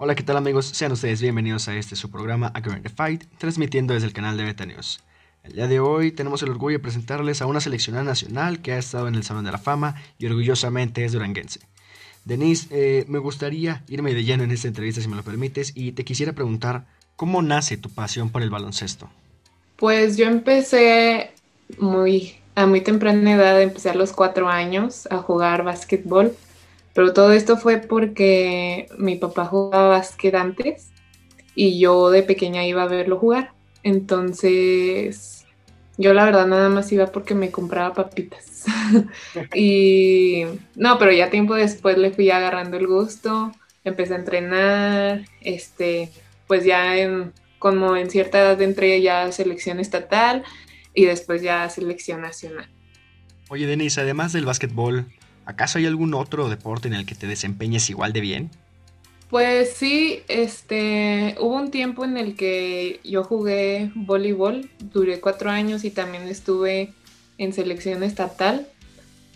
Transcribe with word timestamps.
Hola, 0.00 0.14
¿qué 0.14 0.22
tal 0.22 0.36
amigos? 0.36 0.66
Sean 0.66 0.92
ustedes 0.92 1.20
bienvenidos 1.20 1.66
a 1.66 1.74
este 1.74 1.96
su 1.96 2.08
programa 2.08 2.52
A 2.54 2.62
the 2.62 2.88
Fight, 2.88 3.24
transmitiendo 3.36 3.94
desde 3.94 4.06
el 4.06 4.12
canal 4.12 4.36
de 4.36 4.44
Beta 4.44 4.64
News. 4.64 5.00
El 5.42 5.54
día 5.54 5.66
de 5.66 5.80
hoy 5.80 6.12
tenemos 6.12 6.40
el 6.44 6.50
orgullo 6.50 6.78
de 6.78 6.82
presentarles 6.84 7.42
a 7.42 7.46
una 7.46 7.60
seleccionada 7.60 8.04
nacional 8.04 8.62
que 8.62 8.70
ha 8.70 8.78
estado 8.78 9.08
en 9.08 9.16
el 9.16 9.24
Salón 9.24 9.44
de 9.44 9.50
la 9.50 9.58
Fama 9.58 9.96
y 10.16 10.26
orgullosamente 10.26 11.04
es 11.04 11.10
duranguense. 11.10 11.58
Denise, 12.24 12.68
eh, 12.70 13.06
me 13.08 13.18
gustaría 13.18 13.82
irme 13.88 14.14
de 14.14 14.22
lleno 14.22 14.44
en 14.44 14.52
esta 14.52 14.68
entrevista 14.68 15.00
si 15.00 15.08
me 15.08 15.16
lo 15.16 15.24
permites 15.24 15.72
y 15.74 15.90
te 15.90 16.04
quisiera 16.04 16.32
preguntar, 16.32 16.86
¿cómo 17.16 17.42
nace 17.42 17.76
tu 17.76 17.90
pasión 17.90 18.30
por 18.30 18.42
el 18.42 18.50
baloncesto? 18.50 19.10
Pues 19.74 20.16
yo 20.16 20.26
empecé 20.26 21.32
muy, 21.76 22.36
a 22.54 22.66
muy 22.66 22.82
temprana 22.82 23.32
edad, 23.32 23.60
empecé 23.60 23.90
a 23.90 23.94
los 23.94 24.12
cuatro 24.12 24.48
años 24.48 25.08
a 25.10 25.16
jugar 25.16 25.64
básquetbol 25.64 26.36
pero 26.98 27.12
todo 27.12 27.30
esto 27.30 27.56
fue 27.56 27.78
porque 27.78 28.88
mi 28.98 29.14
papá 29.14 29.44
jugaba 29.44 29.86
básquet 29.86 30.34
antes 30.34 30.88
y 31.54 31.78
yo 31.78 32.10
de 32.10 32.24
pequeña 32.24 32.66
iba 32.66 32.82
a 32.82 32.88
verlo 32.88 33.18
jugar. 33.18 33.52
Entonces, 33.84 35.46
yo 35.96 36.12
la 36.12 36.24
verdad 36.24 36.48
nada 36.48 36.68
más 36.70 36.90
iba 36.90 37.06
porque 37.06 37.36
me 37.36 37.52
compraba 37.52 37.94
papitas. 37.94 38.64
y 39.54 40.42
no, 40.74 40.98
pero 40.98 41.12
ya 41.12 41.30
tiempo 41.30 41.54
después 41.54 41.96
le 41.98 42.10
fui 42.10 42.32
agarrando 42.32 42.76
el 42.76 42.88
gusto, 42.88 43.52
empecé 43.84 44.14
a 44.14 44.18
entrenar, 44.18 45.24
este, 45.40 46.10
pues 46.48 46.64
ya 46.64 46.98
en, 46.98 47.32
como 47.60 47.94
en 47.94 48.10
cierta 48.10 48.40
edad 48.40 48.60
entré 48.60 49.00
ya 49.00 49.30
selección 49.30 49.78
estatal 49.78 50.42
y 50.94 51.04
después 51.04 51.42
ya 51.42 51.70
selección 51.70 52.22
nacional. 52.22 52.68
Oye, 53.50 53.68
Denise, 53.68 54.00
además 54.00 54.32
del 54.32 54.46
básquetbol, 54.46 55.06
¿Acaso 55.48 55.78
hay 55.78 55.86
algún 55.86 56.12
otro 56.12 56.50
deporte 56.50 56.88
en 56.88 56.94
el 56.94 57.06
que 57.06 57.14
te 57.14 57.26
desempeñes 57.26 57.88
igual 57.88 58.12
de 58.12 58.20
bien? 58.20 58.50
Pues 59.30 59.72
sí, 59.72 60.20
este, 60.28 61.36
hubo 61.40 61.56
un 61.56 61.70
tiempo 61.70 62.04
en 62.04 62.18
el 62.18 62.36
que 62.36 63.00
yo 63.02 63.24
jugué 63.24 63.90
voleibol, 63.94 64.68
duré 64.78 65.20
cuatro 65.20 65.48
años 65.48 65.84
y 65.84 65.90
también 65.90 66.28
estuve 66.28 66.92
en 67.38 67.54
selección 67.54 68.02
estatal. 68.02 68.68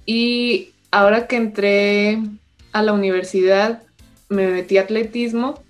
Y 0.04 0.72
ahora 0.90 1.26
que 1.26 1.36
entré 1.36 2.18
a 2.72 2.82
la 2.82 2.92
universidad, 2.92 3.82
me 4.28 4.48
metí 4.48 4.76
a 4.76 4.82
atletismo 4.82 5.62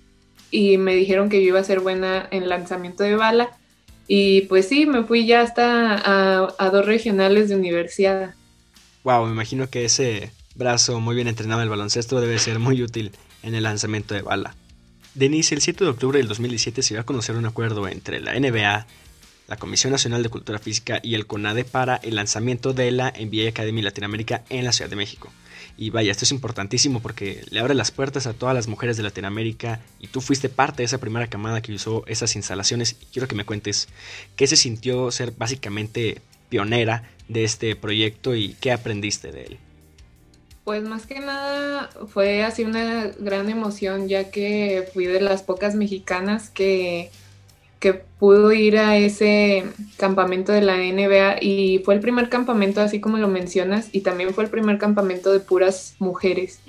y 0.51 0.77
me 0.77 0.93
dijeron 0.93 1.29
que 1.29 1.41
yo 1.41 1.47
iba 1.47 1.61
a 1.61 1.63
ser 1.63 1.79
buena 1.79 2.27
en 2.31 2.49
lanzamiento 2.49 3.03
de 3.03 3.15
bala. 3.15 3.51
Y 4.09 4.41
pues 4.41 4.67
sí, 4.67 4.85
me 4.85 5.03
fui 5.03 5.25
ya 5.25 5.39
hasta 5.39 5.93
a, 5.95 6.53
a 6.57 6.69
dos 6.69 6.85
regionales 6.85 7.47
de 7.47 7.55
universidad. 7.55 8.35
Wow, 9.03 9.25
me 9.25 9.31
imagino 9.31 9.69
que 9.69 9.85
ese 9.85 10.31
brazo 10.55 10.99
muy 10.99 11.15
bien 11.15 11.27
entrenado 11.27 11.61
en 11.61 11.65
el 11.65 11.69
baloncesto 11.69 12.21
debe 12.21 12.39
ser 12.39 12.59
muy 12.59 12.81
útil 12.81 13.11
en 13.41 13.55
el 13.55 13.63
lanzamiento 13.63 14.13
de 14.13 14.21
bala. 14.21 14.55
Denise, 15.15 15.53
el 15.55 15.61
7 15.61 15.83
de 15.83 15.89
octubre 15.89 16.17
del 16.17 16.27
2017 16.27 16.81
se 16.81 16.93
iba 16.93 17.01
a 17.01 17.05
conocer 17.05 17.35
un 17.35 17.45
acuerdo 17.45 17.87
entre 17.87 18.19
la 18.19 18.39
NBA, 18.39 18.87
la 19.47 19.57
Comisión 19.57 19.91
Nacional 19.91 20.23
de 20.23 20.29
Cultura 20.29 20.59
Física 20.59 20.99
y 21.03 21.15
el 21.15 21.27
CONADE 21.27 21.65
para 21.65 21.97
el 21.97 22.15
lanzamiento 22.15 22.73
de 22.73 22.91
la 22.91 23.11
NBA 23.11 23.49
Academy 23.49 23.81
Latinoamérica 23.81 24.43
en 24.49 24.65
la 24.65 24.71
Ciudad 24.71 24.89
de 24.89 24.95
México. 24.95 25.31
Y 25.77 25.89
vaya, 25.89 26.11
esto 26.11 26.25
es 26.25 26.31
importantísimo 26.31 27.01
porque 27.01 27.43
le 27.49 27.59
abre 27.59 27.73
las 27.73 27.91
puertas 27.91 28.27
a 28.27 28.33
todas 28.33 28.55
las 28.55 28.67
mujeres 28.67 28.97
de 28.97 29.03
Latinoamérica 29.03 29.81
y 29.99 30.07
tú 30.07 30.21
fuiste 30.21 30.49
parte 30.49 30.77
de 30.77 30.85
esa 30.85 30.99
primera 30.99 31.27
camada 31.27 31.61
que 31.61 31.73
usó 31.73 32.03
esas 32.07 32.35
instalaciones. 32.35 32.95
Y 33.01 33.05
quiero 33.05 33.27
que 33.27 33.35
me 33.35 33.45
cuentes 33.45 33.87
qué 34.35 34.47
se 34.47 34.55
sintió 34.55 35.11
ser 35.11 35.31
básicamente 35.31 36.21
pionera 36.49 37.09
de 37.27 37.43
este 37.43 37.75
proyecto 37.75 38.35
y 38.35 38.55
qué 38.59 38.71
aprendiste 38.71 39.31
de 39.31 39.43
él? 39.45 39.57
Pues 40.63 40.83
más 40.83 41.05
que 41.05 41.19
nada 41.19 41.89
fue 42.07 42.43
así 42.43 42.63
una 42.63 43.11
gran 43.19 43.49
emoción 43.49 44.07
ya 44.07 44.31
que 44.31 44.87
fui 44.93 45.05
de 45.05 45.19
las 45.19 45.43
pocas 45.43 45.75
mexicanas 45.75 46.49
que, 46.49 47.11
que 47.81 47.93
pudo 47.93 48.53
ir 48.53 48.77
a 48.77 48.95
ese 48.95 49.65
campamento 49.97 50.53
de 50.53 50.61
la 50.61 50.77
NBA 50.77 51.41
y 51.41 51.79
fue 51.79 51.95
el 51.95 51.99
primer 51.99 52.29
campamento 52.29 52.79
así 52.79 53.01
como 53.01 53.17
lo 53.17 53.27
mencionas 53.27 53.89
y 53.91 54.01
también 54.01 54.33
fue 54.33 54.45
el 54.45 54.49
primer 54.49 54.77
campamento 54.77 55.33
de 55.33 55.41
puras 55.41 55.95
mujeres 55.99 56.61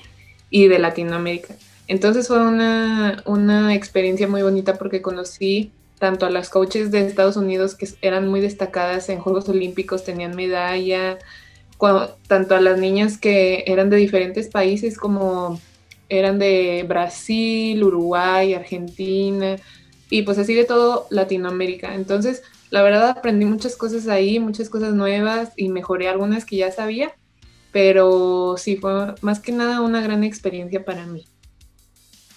y 0.50 0.66
de 0.66 0.80
Latinoamérica. 0.80 1.54
Entonces 1.86 2.26
fue 2.26 2.40
una, 2.40 3.22
una 3.26 3.74
experiencia 3.74 4.26
muy 4.26 4.42
bonita 4.42 4.74
porque 4.74 5.02
conocí 5.02 5.70
tanto 6.00 6.26
a 6.26 6.30
las 6.30 6.50
coaches 6.50 6.90
de 6.90 7.06
Estados 7.06 7.36
Unidos 7.36 7.76
que 7.76 7.88
eran 8.02 8.26
muy 8.26 8.40
destacadas 8.40 9.08
en 9.08 9.20
Juegos 9.20 9.48
Olímpicos, 9.48 10.02
tenían 10.02 10.34
medalla, 10.34 11.18
tanto 12.26 12.54
a 12.54 12.60
las 12.60 12.78
niñas 12.78 13.18
que 13.18 13.64
eran 13.66 13.90
de 13.90 13.96
diferentes 13.96 14.48
países 14.48 14.98
como 14.98 15.60
eran 16.08 16.38
de 16.38 16.84
Brasil, 16.86 17.82
Uruguay, 17.82 18.54
Argentina 18.54 19.56
y 20.10 20.22
pues 20.22 20.38
así 20.38 20.54
de 20.54 20.64
todo 20.64 21.06
Latinoamérica. 21.10 21.94
Entonces, 21.94 22.42
la 22.70 22.82
verdad 22.82 23.10
aprendí 23.10 23.46
muchas 23.46 23.76
cosas 23.76 24.08
ahí, 24.08 24.38
muchas 24.38 24.68
cosas 24.68 24.94
nuevas 24.94 25.52
y 25.56 25.68
mejoré 25.68 26.08
algunas 26.08 26.44
que 26.44 26.56
ya 26.56 26.70
sabía, 26.70 27.12
pero 27.72 28.56
sí 28.58 28.76
fue 28.76 29.14
más 29.20 29.40
que 29.40 29.52
nada 29.52 29.80
una 29.80 30.00
gran 30.00 30.24
experiencia 30.24 30.84
para 30.84 31.06
mí. 31.06 31.26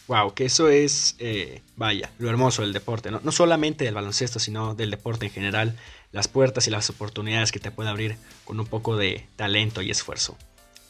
Wow, 0.08 0.34
que 0.34 0.46
eso 0.46 0.70
es, 0.70 1.16
eh, 1.20 1.62
vaya, 1.76 2.10
lo 2.18 2.30
hermoso 2.30 2.62
del 2.62 2.72
deporte, 2.72 3.12
¿no? 3.12 3.20
no 3.24 3.32
solamente 3.34 3.84
del 3.84 3.94
baloncesto, 3.94 4.40
sino 4.40 4.74
del 4.74 4.90
deporte 4.90 5.26
en 5.26 5.34
general, 5.34 5.76
las 6.14 6.30
puertas 6.30 6.66
y 6.68 6.72
las 6.72 6.90
oportunidades 6.90 7.52
que 7.52 7.60
te 7.60 7.72
puede 7.72 7.90
abrir 7.90 8.16
con 8.46 8.58
un 8.58 8.66
poco 8.66 8.96
de 8.96 9.28
talento 9.36 9.82
y 9.82 9.92
esfuerzo. 9.92 10.38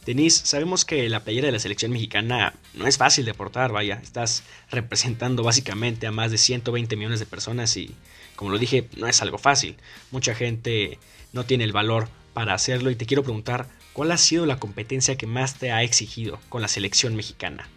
Denise, 0.06 0.46
sabemos 0.46 0.86
que 0.86 1.10
la 1.10 1.24
playera 1.24 1.48
de 1.48 1.52
la 1.52 1.60
selección 1.60 1.92
mexicana 1.92 2.54
no 2.76 2.86
es 2.86 2.98
fácil 2.98 3.26
de 3.26 3.34
portar, 3.34 3.72
vaya, 3.72 4.00
estás 4.02 4.44
representando 4.70 5.44
básicamente 5.44 6.06
a 6.06 6.12
más 6.12 6.32
de 6.32 6.38
120 6.38 6.96
millones 6.96 7.20
de 7.20 7.26
personas 7.26 7.76
y, 7.76 7.94
como 8.36 8.52
lo 8.52 8.60
dije, 8.60 8.88
no 8.96 9.08
es 9.08 9.22
algo 9.24 9.40
fácil. 9.40 9.76
Mucha 10.12 10.36
gente 10.36 11.00
no 11.34 11.44
tiene 11.44 11.64
el 11.64 11.74
valor 11.74 12.08
para 12.34 12.54
hacerlo 12.54 12.92
y 12.92 12.96
te 12.96 13.08
quiero 13.08 13.24
preguntar, 13.24 13.68
¿cuál 13.94 14.12
ha 14.12 14.18
sido 14.18 14.46
la 14.46 14.60
competencia 14.60 15.18
que 15.18 15.28
más 15.28 15.56
te 15.56 15.72
ha 15.72 15.84
exigido 15.84 16.40
con 16.50 16.62
la 16.62 16.68
selección 16.68 17.16
mexicana? 17.16 17.68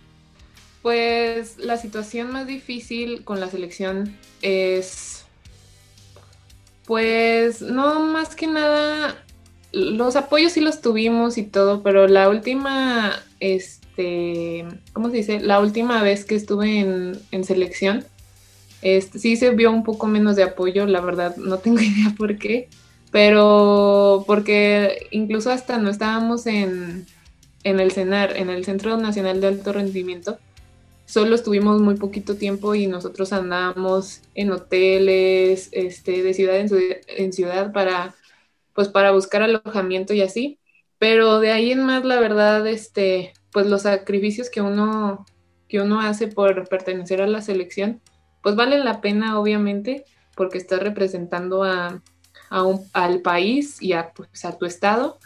Pues 0.82 1.58
la 1.58 1.76
situación 1.76 2.32
más 2.32 2.46
difícil 2.46 3.22
con 3.24 3.38
la 3.38 3.50
selección 3.50 4.16
es, 4.40 5.24
pues 6.86 7.60
no 7.60 8.00
más 8.00 8.34
que 8.34 8.46
nada, 8.46 9.22
los 9.72 10.16
apoyos 10.16 10.52
sí 10.52 10.60
los 10.60 10.80
tuvimos 10.80 11.38
y 11.38 11.44
todo, 11.44 11.82
pero 11.82 12.08
la 12.08 12.28
última, 12.28 13.12
este, 13.40 14.66
¿cómo 14.92 15.10
se 15.10 15.18
dice? 15.18 15.40
La 15.40 15.60
última 15.60 16.02
vez 16.02 16.24
que 16.24 16.34
estuve 16.34 16.80
en, 16.80 17.44
selección, 17.44 18.04
este, 18.82 19.18
sí 19.18 19.36
se 19.36 19.50
vio 19.50 19.70
un 19.70 19.84
poco 19.84 20.06
menos 20.06 20.34
de 20.36 20.44
apoyo, 20.44 20.86
la 20.86 21.00
verdad, 21.00 21.36
no 21.36 21.58
tengo 21.60 21.80
idea 21.80 22.14
por 22.16 22.38
qué, 22.38 22.68
pero 23.10 24.24
porque 24.26 25.08
incluso 25.10 25.50
hasta 25.50 25.78
no 25.78 25.90
estábamos 25.90 26.46
en, 26.46 27.06
en 27.64 27.80
el 27.80 27.92
CENAR, 27.92 28.36
en 28.36 28.50
el 28.50 28.64
Centro 28.64 28.96
Nacional 28.96 29.40
de 29.40 29.48
Alto 29.48 29.72
Rendimiento, 29.72 30.38
solo 31.10 31.34
estuvimos 31.34 31.80
muy 31.80 31.96
poquito 31.96 32.36
tiempo 32.36 32.76
y 32.76 32.86
nosotros 32.86 33.32
andábamos 33.32 34.22
en 34.36 34.52
hoteles, 34.52 35.68
este, 35.72 36.22
de 36.22 36.34
ciudad 36.34 36.56
en, 36.56 37.32
ciudad 37.32 37.72
para, 37.72 38.14
pues 38.74 38.88
para 38.88 39.10
buscar 39.10 39.42
alojamiento 39.42 40.14
y 40.14 40.22
así. 40.22 40.60
Pero 40.98 41.40
de 41.40 41.50
ahí 41.50 41.72
en 41.72 41.84
más, 41.84 42.04
la 42.04 42.20
verdad, 42.20 42.64
este, 42.68 43.32
pues 43.50 43.66
los 43.66 43.82
sacrificios 43.82 44.50
que 44.50 44.60
uno, 44.60 45.26
que 45.68 45.80
uno 45.80 46.00
hace 46.00 46.28
por 46.28 46.68
pertenecer 46.68 47.20
a 47.22 47.26
la 47.26 47.42
selección, 47.42 48.00
pues 48.40 48.54
valen 48.54 48.84
la 48.84 49.00
pena, 49.00 49.40
obviamente, 49.40 50.04
porque 50.36 50.58
estás 50.58 50.80
representando 50.80 51.64
a, 51.64 52.02
al 52.92 53.20
país 53.22 53.82
y 53.82 53.94
a, 53.94 54.12
pues, 54.12 54.44
a 54.44 54.56
tu 54.56 54.64
estado. 54.64 55.18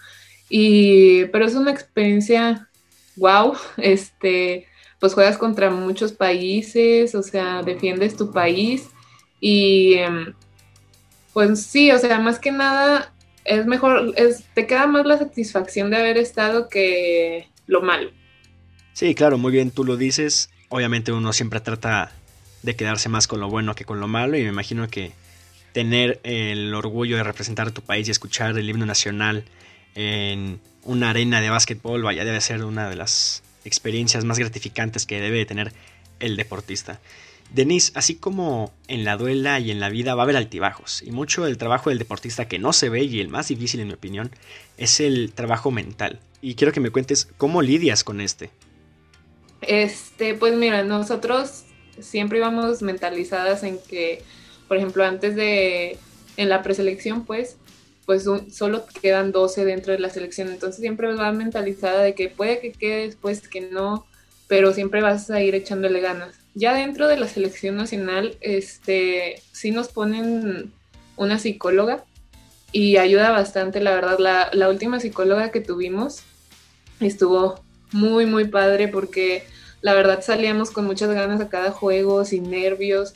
Y, 0.49 1.27
pero 1.27 1.45
es 1.45 1.55
una 1.55 1.73
experiencia 1.73 2.71
wow, 3.17 3.55
este, 3.77 4.67
pues 5.05 5.13
juegas 5.13 5.37
contra 5.37 5.69
muchos 5.69 6.15
países, 6.15 7.15
o 7.15 7.23
sea, 7.23 7.61
defiendes 7.61 8.17
tu 8.17 8.33
país 8.33 8.87
y 9.39 9.97
em, 9.97 10.33
pues 11.35 11.61
sí, 11.61 11.93
o 11.93 11.99
sea, 11.99 12.21
más 12.21 12.39
que 12.39 12.51
nada 12.51 13.13
es 13.45 13.67
mejor, 13.67 14.15
es, 14.17 14.45
te 14.55 14.67
queda 14.67 14.87
más 14.87 15.05
la 15.05 15.19
satisfacción 15.19 15.91
de 15.91 15.99
haber 15.99 16.17
estado 16.17 16.71
que 16.71 17.51
lo 17.67 17.83
malo. 17.83 18.13
Sí, 18.95 19.15
claro, 19.15 19.37
muy 19.37 19.53
bien, 19.53 19.73
tú 19.73 19.85
lo 19.85 19.99
dices. 19.99 20.49
Obviamente 20.71 21.13
uno 21.13 21.35
siempre 21.35 21.61
trata 21.61 22.11
de 22.63 22.75
quedarse 22.75 23.11
más 23.11 23.27
con 23.27 23.41
lo 23.41 23.51
bueno 23.51 23.75
que 23.75 23.85
con 23.85 24.01
lo 24.01 24.09
malo 24.09 24.39
y 24.39 24.43
me 24.43 24.49
imagino 24.49 24.89
que 24.89 25.13
tener 25.75 26.19
el 26.23 26.73
orgullo 26.73 27.19
de 27.19 27.25
representar 27.25 27.69
a 27.69 27.73
tu 27.73 27.83
país 27.83 28.09
y 28.09 28.11
escuchar 28.11 28.57
el 28.57 28.71
himno 28.71 28.87
nacional 28.87 29.45
en 29.97 30.61
una 30.83 31.11
arena 31.11 31.43
de 31.43 31.51
básquetbol, 31.51 32.03
vaya, 32.03 32.25
debe 32.25 32.41
ser 32.41 32.65
una 32.65 32.89
de 32.89 32.97
las 32.97 33.44
experiencias 33.65 34.25
más 34.25 34.39
gratificantes 34.39 35.07
que 35.07 35.21
debe 35.21 35.47
tener 35.47 35.73
el 36.21 36.37
deportista. 36.37 37.01
Denise, 37.53 37.93
así 37.95 38.17
como 38.17 38.73
en 38.89 39.05
la 39.05 39.17
duela 39.17 39.61
y 39.61 39.71
en 39.71 39.79
la 39.79 39.89
vida 39.89 40.15
va 40.15 40.23
a 40.23 40.25
haber 40.25 40.37
altibajos, 40.37 41.03
y 41.03 41.11
mucho 41.11 41.45
del 41.45 41.59
trabajo 41.59 41.91
del 41.91 41.99
deportista 41.99 42.49
que 42.49 42.59
no 42.59 42.73
se 42.73 42.89
ve 42.89 43.05
y 43.05 43.21
el 43.21 43.29
más 43.29 43.49
difícil 43.49 43.81
en 43.81 43.89
mi 43.89 43.95
opinión 43.95 44.31
es 44.77 44.99
el 45.01 45.33
trabajo 45.33 45.71
mental. 45.71 46.21
Y 46.41 46.57
quiero 46.57 46.73
que 46.73 46.81
me 46.81 46.91
cuentes 46.91 47.29
cómo 47.37 47.63
lidias 47.63 48.03
con 48.03 48.21
este. 48.21 48.51
Este, 49.63 50.35
pues 50.35 50.57
mira, 50.57 50.83
nosotros 50.83 51.65
siempre 52.01 52.39
íbamos 52.39 52.83
mentalizadas 52.83 53.63
en 53.63 53.79
que, 53.79 54.23
por 54.69 54.77
ejemplo, 54.77 55.05
antes 55.05 55.37
de, 55.37 55.99
en 56.37 56.49
la 56.49 56.63
preselección, 56.63 57.25
pues, 57.25 57.57
pues 58.07 58.25
solo 58.25 58.85
quedan 59.01 59.33
12 59.33 59.65
dentro 59.65 59.93
de 59.93 59.99
la 59.99 60.11
selección, 60.11 60.49
entonces 60.49 60.81
siempre 60.81 61.15
va 61.15 61.33
mentalizada 61.33 62.03
de 62.03 62.15
que 62.15 62.29
puede 62.29 62.61
que 62.61 62.73
quede 62.73 63.07
después, 63.07 63.49
que 63.49 63.63
no, 63.63 64.07
pero 64.47 64.73
siempre 64.73 65.01
vas 65.01 65.31
a 65.31 65.41
ir 65.43 65.55
echándole 65.55 66.01
ganas. 66.01 66.35
Ya 66.55 66.75
dentro 66.75 67.09
de 67.09 67.17
la 67.17 67.29
selección 67.29 67.77
nacional, 67.77 68.37
este, 68.41 69.43
sí 69.53 69.71
nos 69.71 69.89
ponen 69.89 70.73
una 71.17 71.39
psicóloga 71.39 72.05
y 72.73 72.99
ayuda 72.99 73.31
bastante, 73.31 73.81
la 73.81 73.95
verdad, 73.95 74.19
la, 74.19 74.51
la 74.53 74.69
última 74.69 75.01
psicóloga 75.01 75.51
que 75.51 75.61
tuvimos 75.61 76.23
estuvo 77.01 77.61
muy, 77.93 78.27
muy 78.27 78.49
padre 78.49 78.89
porque 78.89 79.45
la 79.81 79.95
verdad 79.95 80.23
salíamos 80.23 80.71
con 80.71 80.85
muchas 80.85 81.11
ganas 81.11 81.41
a 81.41 81.49
cada 81.49 81.71
juego, 81.71 82.25
sin 82.25 82.51
nervios, 82.51 83.15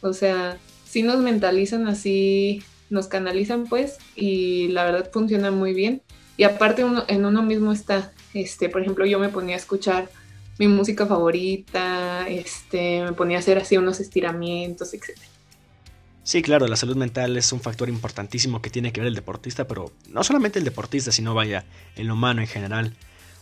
o 0.00 0.12
sea, 0.12 0.58
sí 0.84 1.02
nos 1.02 1.18
mentalizan 1.18 1.88
así 1.88 2.62
nos 2.90 3.08
canalizan 3.08 3.64
pues 3.64 3.98
y 4.14 4.68
la 4.68 4.84
verdad 4.84 5.10
funciona 5.12 5.50
muy 5.50 5.74
bien. 5.74 6.02
Y 6.36 6.44
aparte 6.44 6.84
uno, 6.84 7.04
en 7.08 7.24
uno 7.24 7.42
mismo 7.42 7.72
está, 7.72 8.12
este, 8.34 8.68
por 8.68 8.82
ejemplo, 8.82 9.06
yo 9.06 9.18
me 9.18 9.30
ponía 9.30 9.54
a 9.54 9.58
escuchar 9.58 10.10
mi 10.58 10.68
música 10.68 11.06
favorita, 11.06 12.28
este, 12.28 13.02
me 13.02 13.12
ponía 13.12 13.38
a 13.38 13.40
hacer 13.40 13.58
así 13.58 13.76
unos 13.76 14.00
estiramientos, 14.00 14.92
etc. 14.94 15.18
Sí, 16.22 16.42
claro, 16.42 16.66
la 16.66 16.76
salud 16.76 16.96
mental 16.96 17.36
es 17.36 17.52
un 17.52 17.60
factor 17.60 17.88
importantísimo 17.88 18.60
que 18.60 18.68
tiene 18.68 18.92
que 18.92 19.00
ver 19.00 19.08
el 19.08 19.14
deportista, 19.14 19.66
pero 19.68 19.92
no 20.08 20.24
solamente 20.24 20.58
el 20.58 20.64
deportista, 20.64 21.12
sino 21.12 21.34
vaya, 21.34 21.64
el 21.94 22.10
humano 22.10 22.40
en 22.40 22.48
general. 22.48 22.94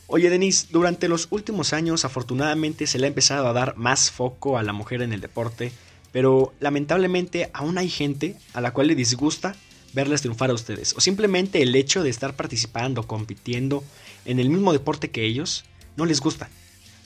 Oye, 0.07 0.29
Denise, 0.29 0.67
durante 0.71 1.09
los 1.09 1.29
últimos 1.31 1.73
años 1.73 2.05
afortunadamente 2.05 2.87
se 2.87 2.99
le 2.99 3.07
ha 3.07 3.09
empezado 3.09 3.49
a 3.49 3.55
dar 3.55 3.77
más 3.77 4.11
foco 4.11 4.59
a 4.59 4.63
la 4.63 4.75
mujer 4.75 5.01
en 5.01 5.15
el 5.15 5.23
deporte, 5.23 5.73
pero 6.15 6.53
lamentablemente 6.61 7.51
aún 7.53 7.77
hay 7.77 7.89
gente 7.89 8.37
a 8.53 8.61
la 8.61 8.73
cual 8.73 8.87
le 8.87 8.95
disgusta 8.95 9.57
verles 9.95 10.21
triunfar 10.21 10.49
a 10.49 10.55
ustedes, 10.55 10.95
o 10.97 11.01
simplemente 11.01 11.61
el 11.61 11.75
hecho 11.75 12.05
de 12.05 12.11
estar 12.11 12.37
participando, 12.37 13.03
compitiendo 13.03 13.83
en 14.25 14.39
el 14.39 14.49
mismo 14.49 14.73
deporte 14.73 15.11
que 15.11 15.25
ellos, 15.25 15.65
no 15.97 16.07
les 16.07 16.21
gusta. 16.21 16.49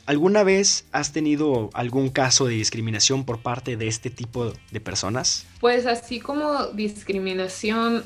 ¿Alguna 0.04 0.42
vez 0.42 0.84
has 0.92 1.14
tenido 1.14 1.70
algún 1.72 2.10
caso 2.10 2.44
de 2.44 2.54
discriminación 2.56 3.24
por 3.24 3.38
parte 3.38 3.78
de 3.78 3.88
este 3.88 4.10
tipo 4.10 4.52
de 4.70 4.80
personas? 4.80 5.46
Pues 5.58 5.86
así 5.86 6.20
como 6.20 6.66
discriminación, 6.74 8.04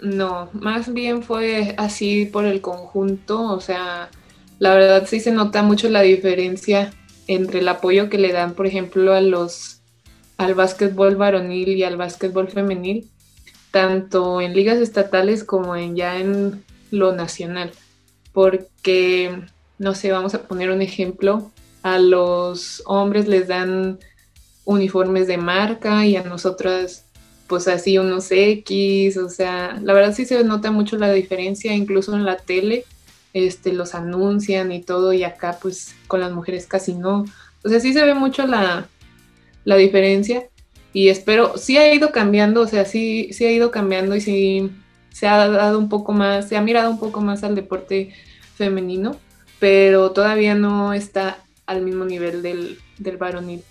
no, 0.00 0.50
más 0.52 0.92
bien 0.92 1.22
fue 1.22 1.76
así 1.78 2.26
por 2.26 2.44
el 2.44 2.60
conjunto, 2.60 3.40
o 3.40 3.60
sea, 3.60 4.10
la 4.58 4.74
verdad 4.74 5.06
sí 5.08 5.20
se 5.20 5.30
nota 5.30 5.62
mucho 5.62 5.88
la 5.88 6.02
diferencia 6.02 6.92
entre 7.28 7.60
el 7.60 7.68
apoyo 7.68 8.10
que 8.10 8.18
le 8.18 8.32
dan, 8.32 8.54
por 8.54 8.66
ejemplo, 8.66 9.14
a 9.14 9.20
los 9.20 9.79
al 10.40 10.54
básquetbol 10.54 11.16
varonil 11.16 11.68
y 11.68 11.82
al 11.82 11.98
básquetbol 11.98 12.48
femenil, 12.48 13.06
tanto 13.70 14.40
en 14.40 14.54
ligas 14.54 14.78
estatales 14.78 15.44
como 15.44 15.76
en 15.76 15.96
ya 15.96 16.18
en 16.18 16.64
lo 16.90 17.12
nacional. 17.12 17.72
Porque, 18.32 19.38
no 19.78 19.94
sé, 19.94 20.10
vamos 20.12 20.34
a 20.34 20.44
poner 20.44 20.70
un 20.70 20.80
ejemplo, 20.80 21.50
a 21.82 21.98
los 21.98 22.82
hombres 22.86 23.28
les 23.28 23.48
dan 23.48 23.98
uniformes 24.64 25.26
de 25.26 25.36
marca 25.36 26.06
y 26.06 26.16
a 26.16 26.22
nosotras 26.22 27.04
pues 27.46 27.68
así 27.68 27.98
unos 27.98 28.28
X, 28.30 29.18
o 29.18 29.28
sea, 29.28 29.78
la 29.82 29.92
verdad 29.92 30.14
sí 30.14 30.24
se 30.24 30.42
nota 30.42 30.70
mucho 30.70 30.96
la 30.96 31.12
diferencia, 31.12 31.74
incluso 31.74 32.14
en 32.14 32.24
la 32.24 32.36
tele, 32.38 32.86
este, 33.34 33.74
los 33.74 33.94
anuncian 33.94 34.72
y 34.72 34.80
todo, 34.80 35.12
y 35.12 35.22
acá 35.22 35.58
pues 35.60 35.94
con 36.06 36.20
las 36.20 36.32
mujeres 36.32 36.66
casi 36.66 36.94
no. 36.94 37.26
O 37.62 37.68
sea, 37.68 37.80
sí 37.80 37.92
se 37.92 38.04
ve 38.04 38.14
mucho 38.14 38.46
la, 38.46 38.88
la 39.64 39.76
diferencia 39.76 40.48
y 40.92 41.08
espero, 41.08 41.56
sí 41.56 41.76
ha 41.78 41.92
ido 41.94 42.10
cambiando, 42.10 42.62
o 42.62 42.66
sea, 42.66 42.84
sí, 42.84 43.32
sí 43.32 43.44
ha 43.44 43.52
ido 43.52 43.70
cambiando 43.70 44.16
y 44.16 44.20
sí 44.20 44.70
se 45.12 45.28
ha 45.28 45.48
dado 45.48 45.78
un 45.78 45.88
poco 45.88 46.12
más, 46.12 46.48
se 46.48 46.56
ha 46.56 46.62
mirado 46.62 46.90
un 46.90 46.98
poco 46.98 47.20
más 47.20 47.44
al 47.44 47.54
deporte 47.54 48.12
femenino, 48.56 49.16
pero 49.58 50.10
todavía 50.10 50.54
no 50.54 50.92
está 50.92 51.44
al 51.66 51.82
mismo 51.82 52.04
nivel 52.04 52.42
del, 52.42 52.78
del 52.98 53.16
varonil. 53.16 53.62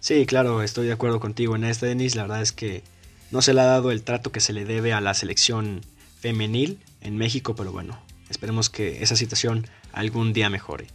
Sí, 0.00 0.26
claro, 0.26 0.62
estoy 0.62 0.86
de 0.86 0.92
acuerdo 0.92 1.20
contigo 1.20 1.56
en 1.56 1.64
este, 1.64 1.86
Denis. 1.86 2.14
La 2.14 2.22
verdad 2.22 2.42
es 2.42 2.52
que 2.52 2.82
no 3.30 3.42
se 3.42 3.54
le 3.54 3.60
ha 3.60 3.64
dado 3.64 3.90
el 3.90 4.02
trato 4.02 4.32
que 4.32 4.40
se 4.40 4.52
le 4.52 4.64
debe 4.64 4.92
a 4.92 5.00
la 5.00 5.14
selección 5.14 5.80
femenil 6.20 6.78
en 7.00 7.16
México, 7.16 7.54
pero 7.56 7.72
bueno, 7.72 7.98
esperemos 8.30 8.70
que 8.70 9.02
esa 9.02 9.16
situación 9.16 9.66
algún 9.92 10.32
día 10.32 10.50
mejore. 10.50 10.86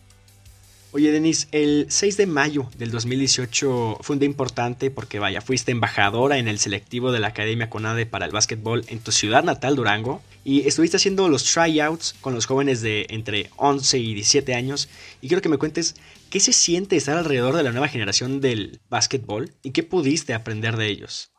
Oye, 0.93 1.13
Denis, 1.13 1.47
el 1.53 1.85
6 1.87 2.17
de 2.17 2.25
mayo 2.25 2.67
del 2.77 2.91
2018 2.91 3.99
fue 4.01 4.13
un 4.13 4.19
día 4.19 4.27
importante 4.27 4.91
porque, 4.91 5.19
vaya, 5.19 5.39
fuiste 5.39 5.71
embajadora 5.71 6.37
en 6.37 6.49
el 6.49 6.59
selectivo 6.59 7.13
de 7.13 7.21
la 7.21 7.29
Academia 7.29 7.69
CONADE 7.69 8.05
para 8.05 8.25
el 8.25 8.33
básquetbol 8.33 8.83
en 8.89 8.99
tu 8.99 9.13
ciudad 9.13 9.41
natal, 9.41 9.77
Durango, 9.77 10.21
y 10.43 10.67
estuviste 10.67 10.97
haciendo 10.97 11.29
los 11.29 11.45
tryouts 11.45 12.13
con 12.19 12.35
los 12.35 12.45
jóvenes 12.45 12.81
de 12.81 13.05
entre 13.09 13.49
11 13.55 13.99
y 13.99 14.13
17 14.15 14.53
años. 14.53 14.89
Y 15.21 15.29
quiero 15.29 15.41
que 15.41 15.47
me 15.47 15.57
cuentes 15.57 15.95
qué 16.29 16.41
se 16.41 16.51
siente 16.51 16.97
estar 16.97 17.17
alrededor 17.17 17.55
de 17.55 17.63
la 17.63 17.71
nueva 17.71 17.87
generación 17.87 18.41
del 18.41 18.81
básquetbol 18.89 19.53
y 19.63 19.71
qué 19.71 19.83
pudiste 19.83 20.33
aprender 20.33 20.75
de 20.75 20.87
ellos. 20.87 21.31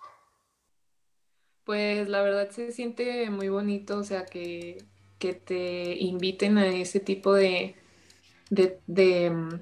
Pues 1.65 2.09
la 2.09 2.23
verdad 2.23 2.49
se 2.51 2.73
siente 2.73 3.29
muy 3.29 3.51
bonito, 3.51 3.99
o 3.99 4.05
sea, 4.05 4.25
que, 4.25 4.79
que 5.19 5.35
te 5.35 5.95
inviten 5.99 6.57
a 6.57 6.67
ese 6.69 7.01
tipo 7.01 7.35
de 7.35 7.77
de, 8.53 9.31
mm, 9.31 9.61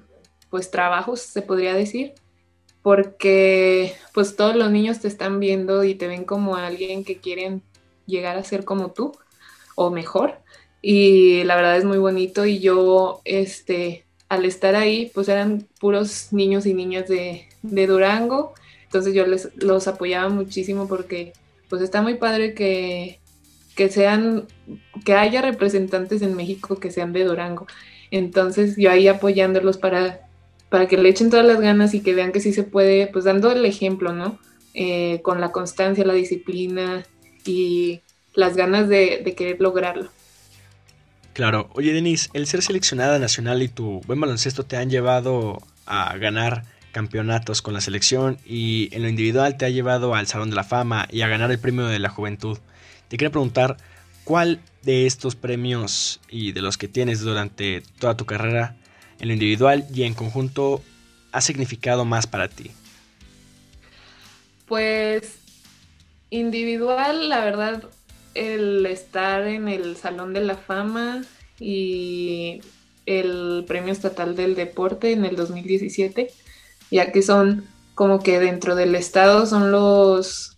pues 0.49 0.71
trabajos, 0.71 1.21
se 1.21 1.41
podría 1.41 1.73
decir, 1.73 2.13
porque 2.81 3.93
pues 4.13 4.35
todos 4.35 4.55
los 4.55 4.71
niños 4.71 4.99
te 4.99 5.07
están 5.07 5.39
viendo 5.39 5.83
y 5.83 5.95
te 5.95 6.07
ven 6.07 6.25
como 6.25 6.55
alguien 6.55 7.03
que 7.03 7.17
quieren 7.17 7.61
llegar 8.05 8.37
a 8.37 8.43
ser 8.43 8.65
como 8.65 8.91
tú 8.91 9.13
o 9.75 9.91
mejor. 9.91 10.39
Y 10.81 11.43
la 11.43 11.55
verdad 11.55 11.77
es 11.77 11.85
muy 11.85 11.99
bonito 11.99 12.45
y 12.45 12.59
yo 12.59 13.21
este 13.23 14.05
al 14.29 14.45
estar 14.45 14.75
ahí 14.75 15.11
pues 15.13 15.27
eran 15.29 15.67
puros 15.79 16.29
niños 16.31 16.65
y 16.65 16.73
niñas 16.73 17.07
de, 17.07 17.47
de 17.61 17.87
Durango. 17.87 18.53
Entonces 18.83 19.13
yo 19.13 19.25
les 19.27 19.55
los 19.57 19.87
apoyaba 19.87 20.29
muchísimo 20.29 20.87
porque 20.87 21.33
pues 21.69 21.81
está 21.81 22.01
muy 22.01 22.15
padre 22.15 22.53
que, 22.55 23.19
que 23.75 23.89
sean 23.89 24.47
que 25.05 25.13
haya 25.13 25.41
representantes 25.41 26.21
en 26.21 26.35
México 26.35 26.79
que 26.79 26.91
sean 26.91 27.13
de 27.13 27.23
Durango 27.23 27.67
entonces 28.11 28.75
yo 28.77 28.91
ahí 28.91 29.07
apoyándolos 29.07 29.77
para, 29.77 30.27
para 30.69 30.87
que 30.87 30.97
le 30.97 31.09
echen 31.09 31.29
todas 31.29 31.45
las 31.45 31.59
ganas 31.59 31.93
y 31.93 32.01
que 32.01 32.13
vean 32.13 32.31
que 32.31 32.39
sí 32.39 32.53
se 32.53 32.63
puede, 32.63 33.07
pues 33.07 33.25
dando 33.25 33.51
el 33.51 33.65
ejemplo, 33.65 34.13
¿no? 34.13 34.39
Eh, 34.73 35.21
con 35.23 35.41
la 35.41 35.51
constancia, 35.51 36.05
la 36.05 36.13
disciplina 36.13 37.03
y 37.45 38.01
las 38.33 38.55
ganas 38.55 38.87
de, 38.87 39.21
de 39.23 39.35
querer 39.35 39.59
lograrlo. 39.59 40.09
Claro, 41.33 41.69
oye 41.73 41.93
Denise, 41.93 42.29
el 42.33 42.45
ser 42.45 42.61
seleccionada 42.61 43.17
nacional 43.17 43.63
y 43.63 43.69
tu 43.69 44.01
buen 44.01 44.19
baloncesto 44.19 44.65
te 44.65 44.77
han 44.77 44.89
llevado 44.89 45.59
a 45.85 46.15
ganar 46.17 46.63
campeonatos 46.91 47.61
con 47.61 47.73
la 47.73 47.81
selección 47.81 48.37
y 48.45 48.89
en 48.91 49.03
lo 49.03 49.09
individual 49.09 49.57
te 49.57 49.65
ha 49.65 49.69
llevado 49.69 50.13
al 50.13 50.27
Salón 50.27 50.49
de 50.49 50.57
la 50.57 50.63
Fama 50.63 51.07
y 51.09 51.21
a 51.21 51.27
ganar 51.27 51.51
el 51.51 51.59
premio 51.59 51.85
de 51.87 51.99
la 51.99 52.09
juventud. 52.09 52.57
Te 53.07 53.17
quería 53.17 53.31
preguntar, 53.31 53.77
¿Cuál 54.31 54.61
de 54.83 55.07
estos 55.07 55.35
premios 55.35 56.21
y 56.29 56.53
de 56.53 56.61
los 56.61 56.77
que 56.77 56.87
tienes 56.87 57.19
durante 57.19 57.83
toda 57.99 58.15
tu 58.15 58.25
carrera 58.25 58.77
en 59.19 59.27
lo 59.27 59.33
individual 59.33 59.85
y 59.93 60.03
en 60.03 60.13
conjunto 60.13 60.81
ha 61.33 61.41
significado 61.41 62.05
más 62.05 62.27
para 62.27 62.47
ti? 62.47 62.71
Pues 64.67 65.33
individual, 66.29 67.27
la 67.27 67.43
verdad, 67.43 67.83
el 68.33 68.85
estar 68.85 69.45
en 69.47 69.67
el 69.67 69.97
Salón 69.97 70.31
de 70.31 70.39
la 70.39 70.55
Fama 70.55 71.25
y 71.59 72.61
el 73.05 73.65
Premio 73.67 73.91
Estatal 73.91 74.37
del 74.37 74.55
Deporte 74.55 75.11
en 75.11 75.25
el 75.25 75.35
2017, 75.35 76.31
ya 76.89 77.11
que 77.11 77.21
son 77.21 77.65
como 77.95 78.19
que 78.19 78.39
dentro 78.39 78.75
del 78.75 78.95
estado 78.95 79.45
son 79.45 79.73
los 79.73 80.55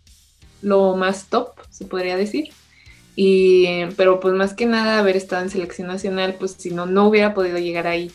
lo 0.61 0.95
más 0.95 1.25
top, 1.31 1.53
se 1.71 1.85
podría 1.85 2.15
decir. 2.17 2.51
Y, 3.15 3.67
pero 3.96 4.20
pues 4.20 4.34
más 4.34 4.53
que 4.53 4.65
nada 4.65 5.00
haber 5.00 5.15
estado 5.15 5.43
en 5.43 5.50
selección 5.50 5.88
nacional, 5.88 6.36
pues 6.39 6.55
si 6.58 6.72
no, 6.72 6.86
no 6.86 7.08
hubiera 7.08 7.34
podido 7.34 7.60
llegar 7.60 7.88
ahí. 7.88 8.12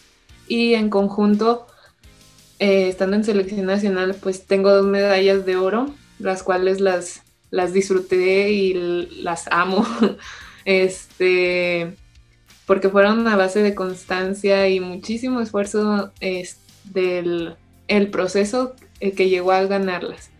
Y 0.48 0.74
en 0.74 0.90
conjunto, 0.90 1.66
eh, 2.58 2.88
estando 2.88 3.16
en 3.16 3.24
selección 3.24 3.66
nacional, 3.66 4.16
pues 4.20 4.46
tengo 4.46 4.72
dos 4.72 4.86
medallas 4.86 5.46
de 5.46 5.56
oro, 5.56 5.94
las 6.18 6.42
cuales 6.42 6.80
las, 6.80 7.22
las 7.50 7.72
disfruté 7.72 8.50
y 8.50 8.74
las 9.22 9.46
amo. 9.50 9.86
este, 10.64 11.94
porque 12.66 12.88
fueron 12.88 13.26
a 13.28 13.36
base 13.36 13.62
de 13.62 13.74
constancia 13.74 14.68
y 14.68 14.80
muchísimo 14.80 15.40
esfuerzo 15.40 16.12
es, 16.20 16.58
del 16.84 17.56
el 17.88 18.10
proceso 18.10 18.74
eh, 19.00 19.12
que 19.12 19.28
llegó 19.28 19.52
a 19.52 19.64
ganarlas. 19.64 20.30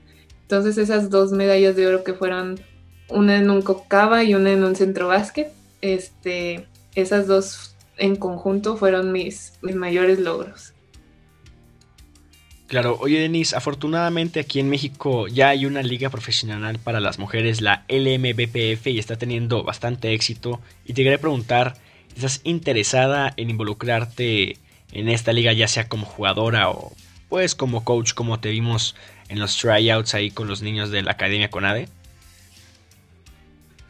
Entonces 0.43 0.79
esas 0.79 1.11
dos 1.11 1.33
medallas 1.33 1.77
de 1.77 1.87
oro 1.87 2.05
que 2.05 2.15
fueron 2.15 2.61
una 3.09 3.37
en 3.37 3.51
un 3.51 3.63
Cocaba 3.63 4.23
y 4.25 4.35
una 4.35 4.53
en 4.53 4.65
un 4.65 4.77
centro 4.77 5.09
básquet. 5.09 5.53
Este, 5.81 6.67
esas 6.95 7.27
dos 7.27 7.75
en 7.97 8.17
conjunto 8.17 8.77
fueron 8.77 9.13
mis, 9.13 9.53
mayores 9.63 10.19
logros. 10.19 10.73
Claro, 12.67 12.99
oye 13.01 13.19
Denis, 13.19 13.55
afortunadamente 13.55 14.41
aquí 14.41 14.61
en 14.61 14.69
México 14.69 15.27
ya 15.27 15.49
hay 15.49 15.65
una 15.65 15.83
liga 15.83 16.11
profesional 16.11 16.79
para 16.79 17.01
las 17.01 17.19
mujeres, 17.19 17.63
la 17.63 17.85
LMBPF, 17.89 18.89
y 18.89 18.99
está 18.99 19.17
teniendo 19.17 19.65
bastante 19.65 20.13
éxito. 20.13 20.61
Y 20.85 20.93
te 20.93 21.03
quería 21.03 21.19
preguntar, 21.19 21.77
¿estás 22.15 22.43
interesada 22.45 23.33
en 23.39 23.49
involucrarte 23.49 24.59
en 24.93 25.09
esta 25.09 25.33
liga, 25.33 25.53
ya 25.55 25.67
sea 25.67 25.89
como 25.89 26.05
jugadora 26.05 26.71
o 26.71 26.93
pues 27.31 27.55
como 27.55 27.85
coach, 27.85 28.13
como 28.13 28.41
te 28.41 28.51
vimos 28.51 28.95
en 29.29 29.39
los 29.39 29.57
tryouts 29.57 30.15
ahí 30.15 30.31
con 30.31 30.49
los 30.49 30.63
niños 30.63 30.91
de 30.91 31.03
la 31.03 31.13
Academia 31.13 31.51
Conade? 31.51 31.89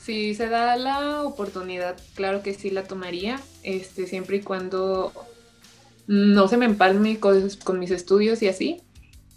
Si 0.08 0.34
se 0.34 0.48
da 0.48 0.74
la 0.76 1.22
oportunidad, 1.22 1.98
claro 2.14 2.42
que 2.42 2.54
sí 2.54 2.70
la 2.70 2.84
tomaría, 2.84 3.38
este, 3.62 4.06
siempre 4.06 4.38
y 4.38 4.40
cuando 4.40 5.12
no 6.06 6.48
se 6.48 6.56
me 6.56 6.64
empalme 6.64 7.20
con, 7.20 7.78
mis 7.78 7.90
estudios 7.90 8.40
y 8.40 8.48
así, 8.48 8.80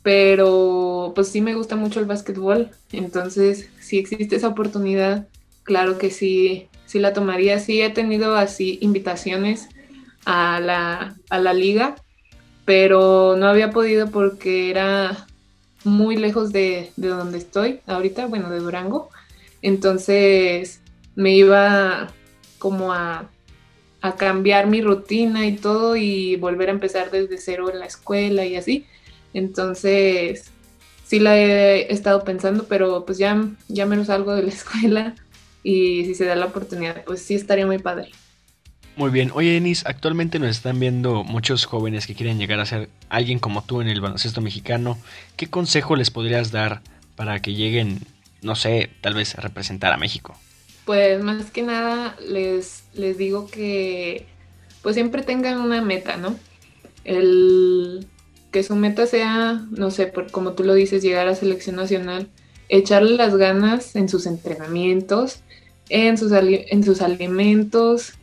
pero 0.01 1.12
pues 1.13 1.28
sí 1.28 1.42
me 1.42 1.56
gusta 1.56 1.75
mucho 1.75 2.00
el 2.00 2.06
básquetbol, 2.06 2.72
entonces 2.94 3.68
si 3.82 3.98
existe 3.98 4.38
esa 4.38 4.48
oportunidad, 4.48 5.28
claro 5.63 5.98
que 5.98 6.10
sí, 6.10 6.70
sí 6.86 7.00
la 7.00 7.12
tomaría. 7.12 7.60
Sí 7.60 7.82
he 7.82 7.90
tenido 7.90 8.38
así 8.38 8.78
invitaciones 8.80 9.68
a 10.24 10.62
la, 10.62 11.18
a 11.30 11.40
la 11.40 11.54
liga, 11.54 11.96
pero 12.63 13.36
no 13.36 13.48
había 13.48 13.72
podido 13.72 14.10
porque 14.10 14.70
era 14.70 15.28
muy 15.84 16.16
lejos 16.16 16.54
de, 16.54 16.94
de 16.96 17.10
donde 17.10 17.40
estoy 17.40 17.82
ahorita, 17.88 18.28
bueno, 18.28 18.50
de 18.50 18.60
Durango, 18.60 19.10
entonces 19.62 20.82
me 21.15 21.36
iba 21.36 22.12
como 22.60 22.94
a 22.94 23.30
a 24.01 24.15
cambiar 24.15 24.68
mi 24.68 24.82
rutina 24.82 25.46
y 25.46 25.53
todo 25.56 25.96
y 25.96 26.36
volver 26.36 26.70
a 26.70 26.72
empezar 26.72 27.12
desde 27.12 27.38
cero 27.38 27.70
en 27.72 27.80
la 27.80 27.86
escuela 27.86 28.46
y 28.46 28.56
así. 28.56 28.86
Entonces, 29.34 30.51
sí 31.06 31.20
la 31.20 31.38
he 31.38 31.94
estado 31.94 32.24
pensando, 32.24 32.65
pero 32.68 33.06
pues 33.06 33.20
ya, 33.20 33.48
ya 33.68 33.86
menos 33.86 34.08
salgo 34.08 34.34
de 34.34 34.44
la 34.44 34.50
escuela 34.53 35.15
y 35.63 36.06
si 36.06 36.15
se 36.15 36.25
da 36.25 36.36
la 36.36 36.48
oportunidad, 36.48 37.03
pues 37.06 37.22
sí 37.22 37.36
estaría 37.36 37.65
muy 37.65 37.77
padre. 37.77 38.10
Muy 38.98 39.10
bien, 39.10 39.32
oye 39.34 39.51
Denis, 39.51 39.86
actualmente 39.86 40.38
nos 40.38 40.50
están 40.50 40.80
viendo 40.80 41.24
muchos 41.24 41.65
jóvenes 41.65 42.08
que 42.08 42.13
quieren 42.13 42.39
llegar 42.39 42.60
a 42.60 42.65
ser 42.65 42.89
alguien 43.08 43.39
como 43.39 43.63
tú 43.63 43.80
en 43.82 43.88
el 43.88 44.01
baloncesto 44.01 44.41
mexicano. 44.41 44.98
¿Qué 45.38 45.48
consejo 45.48 45.96
les 45.96 46.10
podrías 46.10 46.51
dar 46.51 46.82
para 47.15 47.41
que 47.41 47.53
lleguen, 47.53 48.00
no 48.41 48.55
sé, 48.55 48.89
tal 49.01 49.13
vez 49.13 49.36
representar 49.36 49.93
a 49.93 49.98
México? 49.98 50.36
Pues 50.86 51.24
más 51.24 51.51
que 51.51 51.62
nada 51.62 52.15
les, 52.27 52.83
les 52.93 53.17
digo 53.17 53.48
que 53.48 54.25
pues 54.81 54.95
siempre 54.95 55.21
tengan 55.21 55.62
una 55.62 55.81
meta, 55.81 56.17
¿no? 56.17 56.36
El 57.03 58.07
que 58.51 58.63
su 58.63 58.75
meta 58.75 59.05
sea, 59.05 59.65
no 59.71 59.91
sé, 59.91 60.07
por, 60.07 60.31
como 60.31 60.53
tú 60.53 60.63
lo 60.63 60.74
dices, 60.74 61.01
llegar 61.01 61.27
a 61.27 61.36
selección 61.36 61.77
nacional, 61.77 62.29
echarle 62.67 63.15
las 63.15 63.36
ganas 63.36 63.95
en 63.95 64.10
sus 64.10 64.25
entrenamientos, 64.25 65.41
en 65.89 66.17
sus, 66.17 66.31
en 66.33 66.83
sus 66.83 67.01
alimentos, 67.01 68.13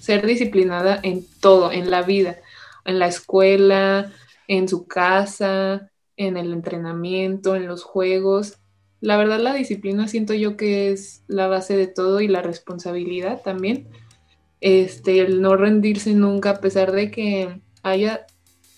ser 0.00 0.26
disciplinada 0.26 0.98
en 1.02 1.26
todo, 1.40 1.72
en 1.72 1.90
la 1.90 2.02
vida, 2.02 2.38
en 2.84 2.98
la 2.98 3.06
escuela, 3.06 4.12
en 4.48 4.68
su 4.68 4.86
casa, 4.86 5.90
en 6.16 6.36
el 6.36 6.52
entrenamiento, 6.52 7.54
en 7.54 7.66
los 7.66 7.84
juegos. 7.84 8.58
La 9.00 9.16
verdad, 9.16 9.38
la 9.38 9.54
disciplina 9.54 10.08
siento 10.08 10.34
yo 10.34 10.56
que 10.56 10.90
es 10.90 11.22
la 11.28 11.46
base 11.46 11.76
de 11.76 11.86
todo 11.86 12.20
y 12.20 12.28
la 12.28 12.42
responsabilidad 12.42 13.42
también. 13.42 13.88
Este, 14.60 15.20
el 15.20 15.40
no 15.40 15.56
rendirse 15.56 16.14
nunca 16.14 16.50
a 16.50 16.60
pesar 16.60 16.92
de 16.92 17.10
que 17.10 17.60
haya 17.82 18.26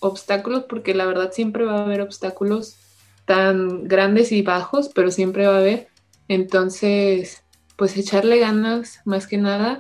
obstáculos, 0.00 0.65
porque 0.69 0.95
la 0.95 1.07
verdad 1.07 1.33
siempre 1.33 1.65
va 1.65 1.79
a 1.79 1.85
haber 1.85 2.00
obstáculos 2.00 2.77
tan 3.25 3.87
grandes 3.87 4.33
y 4.33 4.43
bajos, 4.43 4.91
pero 4.95 5.11
siempre 5.11 5.47
va 5.47 5.55
a 5.55 5.61
haber. 5.61 5.89
Entonces, 6.29 7.43
pues 7.77 7.97
echarle 7.97 8.39
ganas 8.39 9.00
más 9.05 9.27
que 9.27 9.39
nada 9.39 9.79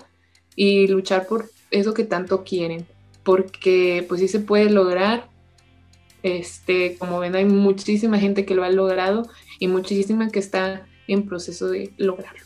y 0.56 0.86
luchar 0.86 1.26
por 1.26 1.50
eso 1.70 1.94
que 1.94 2.04
tanto 2.04 2.44
quieren, 2.44 2.86
porque 3.24 4.04
pues 4.08 4.20
sí 4.20 4.28
se 4.28 4.40
puede 4.40 4.70
lograr. 4.70 5.28
Este, 6.22 6.96
como 6.98 7.18
ven, 7.18 7.34
hay 7.34 7.44
muchísima 7.44 8.18
gente 8.18 8.44
que 8.44 8.54
lo 8.54 8.64
ha 8.64 8.70
logrado 8.70 9.28
y 9.58 9.68
muchísima 9.68 10.30
que 10.30 10.38
está 10.38 10.86
en 11.06 11.26
proceso 11.26 11.68
de 11.68 11.92
lograrlo. 11.96 12.40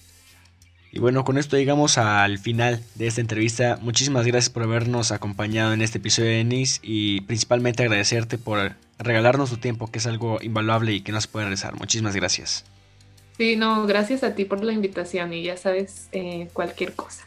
Y 0.95 1.00
bueno, 1.00 1.25
con 1.25 1.38
esto 1.38 1.57
llegamos 1.57 1.99
al 1.99 2.38
final 2.38 2.81
de 2.95 3.09
esta 3.09 3.21
entrevista. 3.21 3.78
Muchísimas 3.83 4.26
gracias 4.26 4.49
por 4.49 4.62
habernos 4.62 5.11
acompañado 5.11 5.73
en 5.73 5.83
este 5.83 5.99
episodio 5.99 6.31
de 6.31 6.37
Denis 6.37 6.78
y 6.85 7.23
principalmente 7.23 7.83
agradecerte 7.83 8.38
por 8.38 8.76
regalarnos 9.00 9.50
tu 9.50 9.57
tiempo, 9.57 9.90
que 9.90 9.99
es 9.99 10.07
algo 10.07 10.38
invaluable 10.40 10.93
y 10.93 11.00
que 11.00 11.11
no 11.11 11.21
se 11.21 11.26
puede 11.26 11.47
regresar. 11.47 11.75
Muchísimas 11.75 12.14
gracias. 12.14 12.64
Sí, 13.37 13.57
no, 13.57 13.87
gracias 13.87 14.23
a 14.23 14.37
ti 14.37 14.45
por 14.45 14.62
la 14.62 14.73
invitación 14.73 15.33
y 15.33 15.43
ya 15.43 15.57
sabes 15.57 16.09
eh, 16.12 16.49
cualquier 16.52 16.93
cosa. 16.93 17.26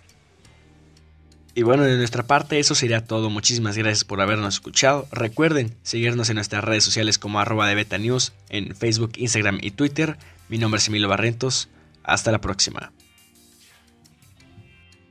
Y 1.58 1.64
bueno, 1.64 1.86
de 1.86 1.98
nuestra 1.98 2.22
parte 2.22 2.60
eso 2.60 2.76
sería 2.76 3.04
todo. 3.04 3.32
Muchísimas 3.32 3.76
gracias 3.76 4.04
por 4.04 4.22
habernos 4.22 4.54
escuchado. 4.54 5.08
Recuerden 5.12 5.74
seguirnos 5.82 6.30
en 6.30 6.36
nuestras 6.36 6.64
redes 6.64 6.84
sociales 6.84 7.18
como 7.18 7.40
arroba 7.40 7.68
de 7.68 7.74
Beta 7.74 7.98
News 7.98 8.32
en 8.50 8.76
Facebook, 8.76 9.14
Instagram 9.18 9.58
y 9.60 9.72
Twitter. 9.72 10.20
Mi 10.50 10.60
nombre 10.60 10.78
es 10.78 10.88
Emilio 10.88 11.10
Barrentos. 11.10 11.68
Hasta 12.04 12.32
la 12.32 12.42
próxima. 12.42 12.92